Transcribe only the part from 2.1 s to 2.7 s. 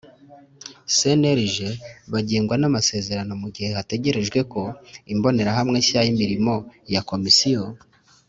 bagengwa n